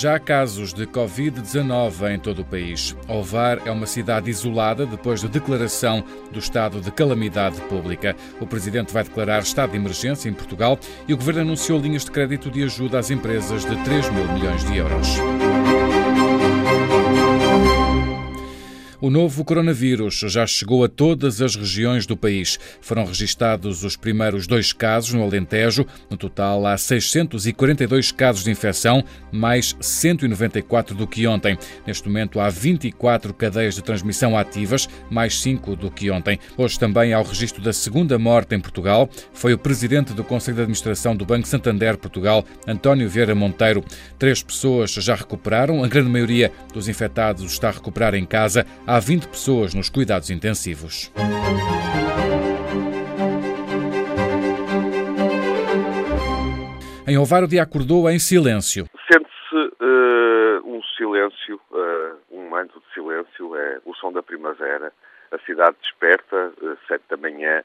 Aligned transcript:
Já 0.00 0.14
há 0.14 0.18
casos 0.18 0.72
de 0.72 0.86
Covid-19 0.86 2.14
em 2.14 2.18
todo 2.18 2.38
o 2.38 2.44
país. 2.44 2.96
Ovar 3.06 3.60
é 3.66 3.70
uma 3.70 3.84
cidade 3.84 4.30
isolada 4.30 4.86
depois 4.86 5.20
da 5.20 5.28
de 5.28 5.34
declaração 5.38 6.02
do 6.32 6.38
estado 6.38 6.80
de 6.80 6.90
calamidade 6.90 7.60
pública. 7.68 8.16
O 8.40 8.46
presidente 8.46 8.94
vai 8.94 9.04
declarar 9.04 9.42
estado 9.42 9.72
de 9.72 9.76
emergência 9.76 10.30
em 10.30 10.32
Portugal 10.32 10.78
e 11.06 11.12
o 11.12 11.18
governo 11.18 11.42
anunciou 11.42 11.78
linhas 11.78 12.06
de 12.06 12.12
crédito 12.12 12.50
de 12.50 12.62
ajuda 12.62 12.98
às 12.98 13.10
empresas 13.10 13.62
de 13.62 13.76
3 13.84 14.08
mil 14.08 14.26
milhões 14.32 14.64
de 14.64 14.78
euros. 14.78 15.18
O 19.02 19.08
novo 19.08 19.42
coronavírus 19.46 20.18
já 20.26 20.46
chegou 20.46 20.84
a 20.84 20.88
todas 20.88 21.40
as 21.40 21.56
regiões 21.56 22.04
do 22.04 22.18
país. 22.18 22.58
Foram 22.82 23.06
registados 23.06 23.82
os 23.82 23.96
primeiros 23.96 24.46
dois 24.46 24.74
casos 24.74 25.14
no 25.14 25.22
Alentejo. 25.22 25.86
No 26.10 26.18
total, 26.18 26.66
há 26.66 26.76
642 26.76 28.12
casos 28.12 28.44
de 28.44 28.50
infecção, 28.50 29.02
mais 29.32 29.74
194 29.80 30.94
do 30.94 31.06
que 31.06 31.26
ontem. 31.26 31.56
Neste 31.86 32.06
momento, 32.06 32.38
há 32.40 32.50
24 32.50 33.32
cadeias 33.32 33.74
de 33.74 33.82
transmissão 33.82 34.36
ativas, 34.36 34.86
mais 35.08 35.40
5 35.40 35.76
do 35.76 35.90
que 35.90 36.10
ontem. 36.10 36.38
Hoje 36.58 36.78
também 36.78 37.14
há 37.14 37.20
o 37.20 37.24
registro 37.24 37.62
da 37.62 37.72
segunda 37.72 38.18
morte 38.18 38.54
em 38.54 38.60
Portugal. 38.60 39.08
Foi 39.32 39.54
o 39.54 39.58
presidente 39.58 40.12
do 40.12 40.22
Conselho 40.22 40.56
de 40.56 40.62
Administração 40.64 41.16
do 41.16 41.24
Banco 41.24 41.48
Santander 41.48 41.96
Portugal, 41.96 42.44
António 42.66 43.08
Vieira 43.08 43.34
Monteiro. 43.34 43.82
Três 44.18 44.42
pessoas 44.42 44.92
já 44.92 45.14
recuperaram. 45.14 45.82
A 45.82 45.88
grande 45.88 46.10
maioria 46.10 46.52
dos 46.74 46.86
infectados 46.86 47.50
está 47.50 47.70
a 47.70 47.72
recuperar 47.72 48.14
em 48.14 48.26
casa 48.26 48.66
há 48.90 48.98
20 48.98 49.28
pessoas 49.28 49.72
nos 49.72 49.88
cuidados 49.88 50.30
intensivos. 50.30 51.12
Em 57.06 57.16
Ovar, 57.16 57.44
o 57.44 57.48
dia 57.48 57.62
acordou 57.62 58.10
em 58.10 58.18
silêncio. 58.18 58.86
Sente-se 59.06 59.54
uh, 59.54 60.66
um 60.66 60.82
silêncio, 60.96 61.60
uh, 61.70 62.16
um 62.32 62.48
manto 62.48 62.80
de 62.80 62.92
silêncio, 62.92 63.54
é 63.54 63.78
o 63.84 63.94
som 63.94 64.12
da 64.12 64.24
primavera. 64.24 64.92
A 65.30 65.38
cidade 65.38 65.76
desperta, 65.80 66.52
uh, 66.60 66.76
sete 66.88 67.04
da 67.08 67.16
manhã, 67.16 67.62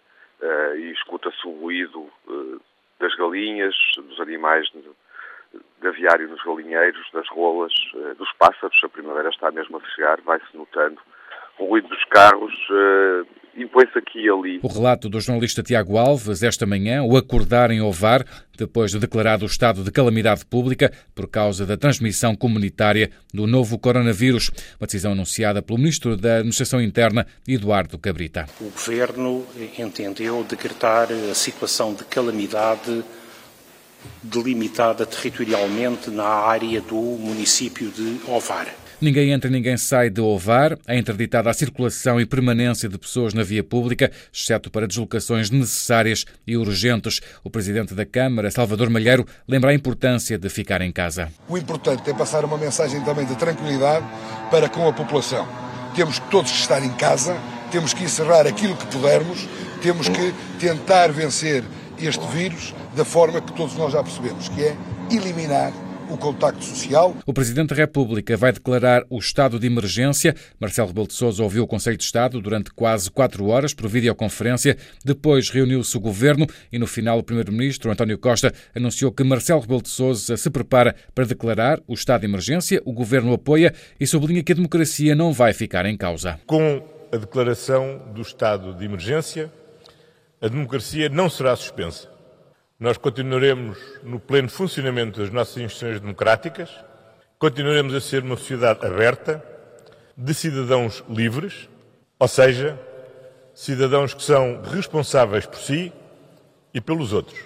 e 0.78 0.92
escuta-se 0.92 1.48
o 1.48 1.60
ruído 1.60 2.08
das 3.00 3.16
galinhas, 3.16 3.74
dos 3.98 4.20
animais 4.20 4.70
de 5.82 5.88
aviário 5.88 6.28
nos 6.28 6.44
galinheiros, 6.44 7.10
das 7.14 7.28
rolas, 7.30 7.74
dos 8.18 8.32
pássaros. 8.34 8.78
A 8.84 8.90
primavera 8.90 9.30
está 9.30 9.50
mesmo 9.50 9.78
a 9.78 9.90
chegar, 9.90 10.22
vai-se 10.22 10.46
notando 10.56 11.00
o 11.60 11.66
ruído 11.66 11.88
dos 11.88 12.04
carros 12.06 12.54
uh, 12.70 13.26
impõe-se 13.56 13.98
aqui 13.98 14.20
e 14.20 14.30
ali. 14.30 14.60
O 14.62 14.68
relato 14.68 15.08
do 15.08 15.20
jornalista 15.20 15.64
Tiago 15.64 15.98
Alves, 15.98 16.44
esta 16.44 16.66
manhã, 16.66 17.04
o 17.04 17.16
acordar 17.16 17.72
em 17.72 17.82
Ovar, 17.82 18.26
depois 18.58 18.92
de 18.92 19.00
declarado 19.00 19.44
o 19.44 19.48
estado 19.48 19.84
de 19.84 19.92
calamidade 19.92 20.46
pública 20.46 20.92
por 21.14 21.28
causa 21.30 21.66
da 21.66 21.78
transmissão 21.78 22.36
comunitária 22.36 23.10
do 23.34 23.48
novo 23.48 23.80
coronavírus. 23.80 24.52
Uma 24.80 24.88
decisão 24.88 25.14
anunciada 25.14 25.62
pelo 25.62 25.80
Ministro 25.80 26.18
da 26.18 26.36
Administração 26.38 26.82
Interna, 26.82 27.26
Eduardo 27.48 27.98
Cabrita. 27.98 28.46
O 28.60 28.66
Governo 28.66 29.46
entendeu 29.78 30.44
decretar 30.44 31.08
a 31.12 31.34
situação 31.34 31.94
de 31.94 32.04
calamidade 32.06 33.04
delimitada 34.22 35.06
territorialmente 35.06 36.12
na 36.12 36.26
área 36.26 36.82
do 36.82 36.96
município 36.96 37.90
de 37.90 38.20
Ovar. 38.28 38.68
Ninguém 39.02 39.32
entra 39.32 39.50
e 39.50 39.54
ninguém 39.54 39.78
sai 39.78 40.10
de 40.10 40.22
Ovar. 40.22 40.78
É 40.88 40.98
interditada 40.98 41.50
a 41.50 41.54
circulação 41.54 42.20
e 42.20 42.26
permanência 42.26 42.88
de 42.88 42.98
pessoas 42.98 43.34
na 43.34 43.44
via 43.44 43.64
pública, 43.64 44.12
exceto 44.34 44.72
para 44.72 44.88
deslocações 44.88 45.50
necessárias 45.50 46.26
e 46.48 46.56
urgentes. 46.56 47.20
O 47.44 47.50
presidente 47.50 47.94
da 47.94 48.06
Câmara, 48.06 48.50
Salvador 48.50 48.90
Malheiro, 48.90 49.26
lembra 49.48 49.72
a 49.72 49.74
importância 49.74 50.38
de 50.38 50.50
ficar 50.50 50.82
em 50.82 50.92
casa. 50.92 51.30
O 51.50 51.58
importante 51.58 52.10
é 52.10 52.14
passar 52.14 52.46
uma 52.46 52.58
mensagem 52.58 53.02
também 53.02 53.26
de 53.26 53.36
tranquilidade 53.36 54.06
para 54.50 54.70
com 54.70 54.88
a 54.88 54.94
população. 54.94 55.48
Temos 55.96 56.20
que 56.20 56.30
todos 56.30 56.52
estar 56.52 56.84
em 56.84 56.92
casa, 56.94 57.38
temos 57.72 57.94
que 57.94 58.04
encerrar 58.04 58.48
aquilo 58.48 58.76
que 58.76 58.86
pudermos, 58.88 59.48
temos 59.82 60.08
que 60.08 60.34
tentar 60.60 61.12
vencer 61.12 61.64
este 62.00 62.26
vírus 62.28 62.74
da 62.96 63.06
forma 63.06 63.42
que 63.42 63.54
todos 63.54 63.76
nós 63.76 63.94
já 63.94 64.02
percebemos, 64.02 64.50
que 64.50 64.64
é 64.64 64.76
eliminar 65.12 65.72
o 66.10 66.18
contacto 66.18 66.64
social. 66.64 67.16
O 67.26 67.34
Presidente 67.34 67.70
da 67.70 67.76
República 67.76 68.38
vai 68.38 68.52
declarar 68.52 69.04
o 69.10 69.18
estado 69.18 69.60
de 69.60 69.68
emergência. 69.68 70.36
Marcelo 70.60 70.88
Rebelo 70.88 71.08
de 71.08 71.14
Sousa 71.14 71.44
ouviu 71.44 71.64
o 71.64 71.68
Conselho 71.68 71.98
de 71.98 72.04
Estado 72.04 72.42
durante 72.42 72.72
quase 72.72 73.10
quatro 73.10 73.48
horas 73.48 73.74
por 73.74 73.88
videoconferência. 73.88 74.78
Depois 75.04 75.50
reuniu-se 75.50 75.96
o 75.98 76.00
Governo 76.00 76.48
e, 76.72 76.80
no 76.80 76.88
final, 76.88 77.20
o 77.20 77.24
Primeiro-Ministro, 77.24 77.92
António 77.92 78.18
Costa, 78.18 78.54
anunciou 78.76 79.12
que 79.12 79.24
Marcelo 79.24 79.62
Rebelo 79.62 79.82
de 79.82 79.90
Sousa 79.90 80.38
se 80.38 80.50
prepara 80.50 80.96
para 81.14 81.26
declarar 81.26 81.80
o 81.88 81.94
estado 81.94 82.22
de 82.22 82.28
emergência. 82.28 82.82
O 82.86 82.94
Governo 82.94 83.34
apoia 83.34 83.74
e 84.00 84.08
sublinha 84.08 84.44
que 84.44 84.52
a 84.52 84.56
democracia 84.56 85.16
não 85.16 85.34
vai 85.34 85.54
ficar 85.54 85.86
em 85.86 85.98
causa. 85.98 86.40
Com 86.46 86.84
a 87.12 87.18
declaração 87.18 88.02
do 88.14 88.22
estado 88.22 88.74
de 88.74 88.86
emergência, 88.86 89.52
a 90.42 90.48
democracia 90.48 91.10
não 91.10 91.30
será 91.30 91.56
suspensa. 91.56 92.15
Nós 92.78 92.98
continuaremos 92.98 93.78
no 94.04 94.20
pleno 94.20 94.50
funcionamento 94.50 95.22
das 95.22 95.30
nossas 95.30 95.56
instituições 95.58 96.02
democráticas, 96.02 96.70
continuaremos 97.40 97.96
a 97.96 98.02
ser 98.02 98.22
uma 98.22 98.36
sociedade 98.36 98.86
aberta, 98.86 99.42
de 100.18 100.34
cidadãos 100.34 101.02
livres, 101.10 101.70
ou 102.20 102.28
seja, 102.28 102.78
cidadãos 103.54 104.14
que 104.14 104.24
são 104.24 104.62
responsáveis 104.62 105.46
por 105.46 105.60
si 105.60 105.92
e 106.74 106.82
pelos 106.82 107.14
outros. 107.14 107.40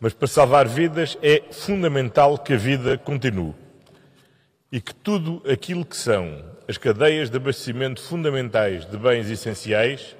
Mas 0.00 0.14
para 0.14 0.26
salvar 0.26 0.66
vidas 0.66 1.18
é 1.22 1.42
fundamental 1.52 2.38
que 2.38 2.54
a 2.54 2.56
vida 2.56 2.96
continue 2.96 3.54
e 4.72 4.80
que 4.80 4.94
tudo 4.94 5.42
aquilo 5.50 5.84
que 5.84 5.96
são 5.96 6.42
as 6.66 6.78
cadeias 6.78 7.28
de 7.28 7.36
abastecimento 7.36 8.00
fundamentais 8.00 8.86
de 8.86 8.96
bens 8.96 9.28
essenciais 9.28 10.16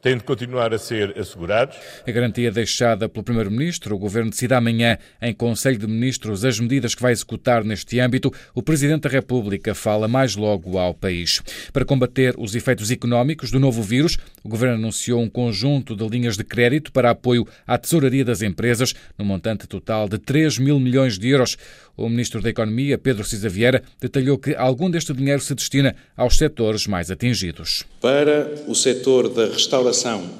têm 0.00 0.16
de 0.16 0.24
continuar 0.24 0.72
a 0.72 0.78
ser 0.78 1.18
assegurados. 1.18 1.76
A 2.06 2.10
garantia 2.10 2.50
deixada 2.50 3.08
pelo 3.08 3.24
Primeiro-Ministro, 3.24 3.94
o 3.94 3.98
Governo 3.98 4.30
decide 4.30 4.54
amanhã, 4.54 4.98
em 5.20 5.34
Conselho 5.34 5.78
de 5.78 5.86
Ministros, 5.86 6.44
as 6.44 6.58
medidas 6.58 6.94
que 6.94 7.02
vai 7.02 7.12
executar 7.12 7.64
neste 7.64 8.00
âmbito. 8.00 8.32
O 8.54 8.62
Presidente 8.62 9.02
da 9.02 9.10
República 9.10 9.74
fala 9.74 10.08
mais 10.08 10.36
logo 10.36 10.78
ao 10.78 10.94
país. 10.94 11.42
Para 11.72 11.84
combater 11.84 12.34
os 12.38 12.54
efeitos 12.54 12.90
económicos 12.90 13.50
do 13.50 13.60
novo 13.60 13.82
vírus, 13.82 14.16
o 14.42 14.48
Governo 14.48 14.76
anunciou 14.76 15.20
um 15.20 15.28
conjunto 15.28 15.94
de 15.94 16.08
linhas 16.08 16.36
de 16.36 16.44
crédito 16.44 16.90
para 16.92 17.10
apoio 17.10 17.46
à 17.66 17.76
tesouraria 17.76 18.24
das 18.24 18.42
empresas, 18.42 18.94
no 19.18 19.24
montante 19.24 19.66
total 19.66 20.08
de 20.08 20.18
3 20.18 20.58
mil 20.58 20.80
milhões 20.80 21.18
de 21.18 21.28
euros. 21.28 21.56
O 21.96 22.08
Ministro 22.08 22.40
da 22.40 22.48
Economia, 22.48 22.96
Pedro 22.96 23.24
Cisa 23.24 23.48
Vieira, 23.48 23.82
detalhou 24.00 24.38
que 24.38 24.54
algum 24.54 24.90
deste 24.90 25.12
dinheiro 25.12 25.40
se 25.42 25.54
destina 25.54 25.94
aos 26.16 26.38
setores 26.38 26.86
mais 26.86 27.10
atingidos. 27.10 27.84
Para 28.00 28.50
o 28.66 28.74
setor 28.74 29.28
da 29.28 29.46
restauração 29.46 29.89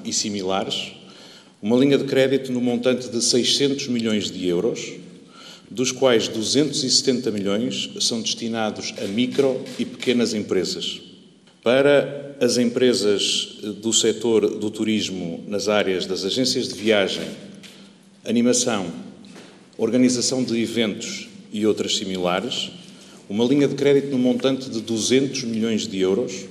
e 0.05 0.12
similares, 0.12 0.93
uma 1.62 1.77
linha 1.77 1.99
de 1.99 2.05
crédito 2.05 2.50
no 2.53 2.61
montante 2.61 3.09
de 3.09 3.22
600 3.22 3.88
milhões 3.88 4.31
de 4.31 4.47
euros, 4.47 4.93
dos 5.71 5.93
quais 5.93 6.27
270 6.27 7.31
milhões 7.31 7.91
são 8.00 8.21
destinados 8.21 8.94
a 9.03 9.06
micro 9.06 9.62
e 9.78 9.84
pequenas 9.84 10.34
empresas. 10.34 11.00
Para 11.62 12.37
as 12.41 12.56
empresas 12.56 13.59
do 13.83 13.93
setor 13.93 14.49
do 14.59 14.71
turismo 14.71 15.44
nas 15.47 15.69
áreas 15.69 16.06
das 16.06 16.25
agências 16.25 16.69
de 16.69 16.75
viagem, 16.75 17.28
animação, 18.25 18.91
organização 19.77 20.43
de 20.43 20.60
eventos 20.60 21.28
e 21.53 21.66
outras 21.66 21.97
similares, 21.97 22.71
uma 23.28 23.45
linha 23.45 23.69
de 23.69 23.75
crédito 23.75 24.10
no 24.10 24.19
montante 24.19 24.69
de 24.69 24.80
200 24.80 25.45
milhões 25.45 25.86
de 25.86 26.01
euros, 26.01 26.47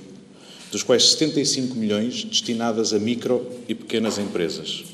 dos 0.70 0.82
quais 0.82 1.10
75 1.10 1.74
milhões 1.74 2.24
destinadas 2.24 2.92
a 2.92 2.98
micro 2.98 3.46
e 3.68 3.74
pequenas 3.74 4.18
empresas. 4.18 4.84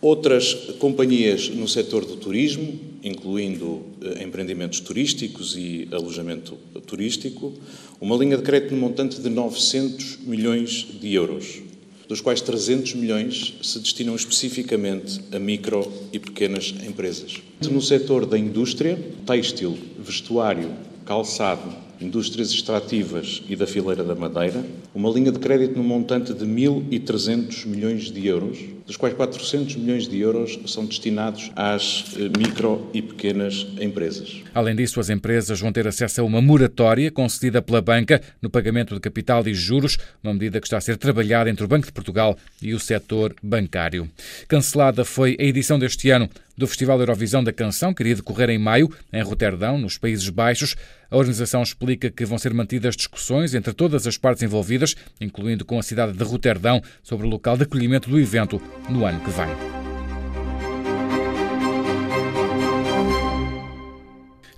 Outras 0.00 0.54
companhias 0.78 1.48
no 1.48 1.66
setor 1.66 2.04
do 2.04 2.16
turismo, 2.16 2.78
incluindo 3.02 3.84
eh, 4.00 4.22
empreendimentos 4.22 4.78
turísticos 4.80 5.56
e 5.56 5.88
alojamento 5.90 6.56
turístico, 6.86 7.52
uma 8.00 8.16
linha 8.16 8.36
de 8.36 8.44
crédito 8.44 8.74
no 8.74 8.80
montante 8.80 9.20
de 9.20 9.28
900 9.28 10.18
milhões 10.24 10.86
de 11.00 11.14
euros 11.14 11.62
dos 12.08 12.22
quais 12.22 12.40
300 12.40 12.94
milhões 12.94 13.54
se 13.62 13.78
destinam 13.78 14.16
especificamente 14.16 15.20
a 15.30 15.38
micro 15.38 15.92
e 16.10 16.18
pequenas 16.18 16.74
empresas. 16.86 17.34
No 17.70 17.82
setor 17.82 18.24
da 18.24 18.38
indústria, 18.38 18.98
têxtil, 19.26 19.76
vestuário, 19.98 20.70
calçado, 21.04 21.70
indústrias 22.00 22.50
extrativas 22.50 23.42
e 23.48 23.56
da 23.56 23.66
fileira 23.66 24.04
da 24.04 24.14
madeira, 24.14 24.64
uma 24.94 25.10
linha 25.10 25.32
de 25.32 25.38
crédito 25.38 25.76
no 25.76 25.82
montante 25.82 26.32
de 26.32 26.44
1.300 26.44 27.66
milhões 27.66 28.10
de 28.10 28.26
euros, 28.26 28.58
dos 28.86 28.96
quais 28.96 29.14
400 29.14 29.76
milhões 29.76 30.08
de 30.08 30.18
euros 30.18 30.58
são 30.66 30.86
destinados 30.86 31.50
às 31.54 32.04
eh, 32.16 32.30
micro 32.38 32.88
e 32.94 33.02
pequenas 33.02 33.66
empresas. 33.80 34.42
Além 34.54 34.74
disso, 34.74 34.98
as 34.98 35.10
empresas 35.10 35.60
vão 35.60 35.72
ter 35.72 35.86
acesso 35.86 36.20
a 36.20 36.24
uma 36.24 36.40
moratória 36.40 37.10
concedida 37.10 37.60
pela 37.60 37.82
banca 37.82 38.20
no 38.40 38.48
pagamento 38.48 38.94
de 38.94 39.00
capital 39.00 39.46
e 39.46 39.54
juros, 39.54 39.98
uma 40.22 40.32
medida 40.32 40.60
que 40.60 40.66
está 40.66 40.78
a 40.78 40.80
ser 40.80 40.96
trabalhada 40.96 41.50
entre 41.50 41.64
o 41.64 41.68
Banco 41.68 41.86
de 41.86 41.92
Portugal 41.92 42.36
e 42.62 42.72
o 42.72 42.80
setor 42.80 43.34
bancário. 43.42 44.08
Cancelada 44.46 45.04
foi 45.04 45.36
a 45.38 45.44
edição 45.44 45.78
deste 45.78 46.10
ano 46.10 46.28
do 46.56 46.66
Festival 46.66 46.98
Eurovisão 46.98 47.42
da 47.42 47.52
Canção, 47.52 47.94
que 47.94 48.02
iria 48.02 48.16
decorrer 48.16 48.50
em 48.50 48.58
maio, 48.58 48.90
em 49.12 49.22
Roterdão, 49.22 49.78
nos 49.78 49.96
Países 49.96 50.28
Baixos. 50.28 50.74
A 51.10 51.16
organização 51.16 51.62
explica 51.62 52.10
que 52.10 52.26
vão 52.26 52.36
ser 52.36 52.52
mantidas 52.52 52.94
discussões 52.94 53.54
entre 53.54 53.72
todas 53.72 54.06
as 54.06 54.18
partes 54.18 54.42
envolvidas, 54.42 54.94
incluindo 55.18 55.64
com 55.64 55.78
a 55.78 55.82
cidade 55.82 56.12
de 56.12 56.22
Roterdão, 56.22 56.82
sobre 57.02 57.26
o 57.26 57.30
local 57.30 57.56
de 57.56 57.62
acolhimento 57.62 58.10
do 58.10 58.20
evento 58.20 58.60
no 58.90 59.06
ano 59.06 59.20
que 59.20 59.30
vem. 59.30 59.48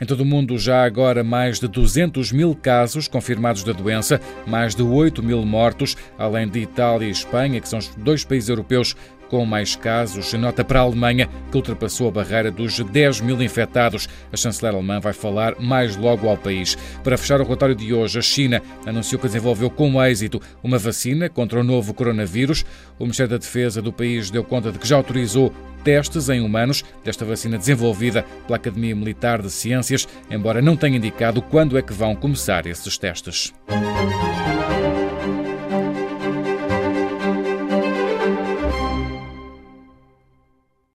Em 0.01 0.07
todo 0.07 0.23
o 0.23 0.25
mundo, 0.25 0.59
já 0.59 0.83
agora 0.83 1.23
mais 1.23 1.61
de 1.61 1.69
200 1.69 2.33
mil 2.33 2.55
casos 2.55 3.07
confirmados 3.07 3.63
da 3.63 3.73
doença, 3.73 4.19
mais 4.47 4.75
de 4.75 4.83
8 4.83 5.23
mil 5.23 5.45
mortos, 5.45 5.95
além 6.19 6.49
de 6.49 6.59
Itália 6.59 7.07
e 7.07 7.11
Espanha, 7.11 7.61
que 7.61 7.69
são 7.69 7.79
os 7.79 7.89
dois 7.97 8.25
países 8.25 8.49
europeus 8.49 8.97
com 9.31 9.47
mais 9.47 9.77
casos. 9.77 10.33
Nota 10.35 10.65
para 10.65 10.81
a 10.81 10.83
Alemanha, 10.83 11.29
que 11.51 11.57
ultrapassou 11.57 12.09
a 12.09 12.11
barreira 12.11 12.51
dos 12.51 12.81
10 12.81 13.21
mil 13.21 13.41
infectados. 13.41 14.09
A 14.33 14.37
chanceler 14.37 14.75
alemã 14.75 14.99
vai 14.99 15.13
falar 15.13 15.55
mais 15.61 15.97
logo 15.97 16.29
ao 16.29 16.37
país. 16.37 16.77
Para 17.05 17.17
fechar 17.17 17.41
o 17.41 17.45
relatório 17.45 17.77
de 17.77 17.95
hoje, 17.95 18.19
a 18.19 18.23
China 18.23 18.61
anunciou 18.85 19.21
que 19.21 19.29
desenvolveu 19.29 19.71
com 19.71 20.03
êxito 20.03 20.43
uma 20.63 20.79
vacina 20.79 21.29
contra 21.29 21.61
o 21.61 21.65
novo 21.65 21.95
coronavírus. 21.95 22.65
O 22.99 23.05
Ministério 23.05 23.31
da 23.31 23.39
Defesa 23.39 23.81
do 23.81 23.93
país 23.93 24.31
deu 24.31 24.43
conta 24.43 24.73
de 24.73 24.79
que 24.79 24.89
já 24.89 24.97
autorizou 24.97 25.55
testes 25.85 26.29
em 26.29 26.41
humanos 26.41 26.85
desta 27.05 27.25
vacina 27.25 27.57
desenvolvida 27.57 28.25
pela 28.47 28.57
Academia 28.57 28.95
Militar 28.95 29.41
de 29.41 29.51
Ciências, 29.51 30.07
embora 30.31 30.61
não 30.61 30.77
tenha 30.77 30.97
indicado 30.97 31.41
quando 31.41 31.79
é 31.79 31.83
que 31.83 31.93
vão 31.93 32.15
começar 32.15 32.67
esses 32.67 32.99
testes. 32.99 33.55